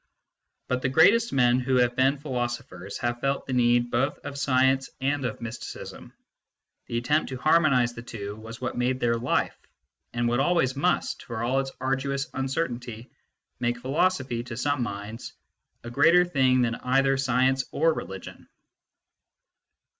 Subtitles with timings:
[0.67, 4.89] But the greatest men who have been philosophers have felt the need both of science
[4.99, 6.11] arid of mysticism:
[6.87, 9.55] the attempt to harmonise the two was what made their life,
[10.11, 13.11] and what always must, for all its arduous uncertainty,
[13.59, 15.33] make philosophy, to some minds,
[15.83, 18.47] a greater thing than either science or religion.